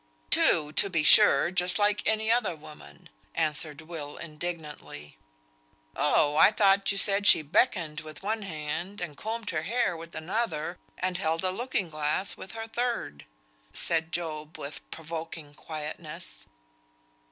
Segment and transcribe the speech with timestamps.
[0.31, 5.15] "Two, to be sure, just like any other woman," answered Will, indignantly.
[5.95, 6.35] "Oh!
[6.37, 10.79] I thought you said she beckoned with one hand, and combed her hair with another,
[10.97, 13.27] and held a looking glass with a third,"
[13.75, 16.47] said Job, with provoking quietness.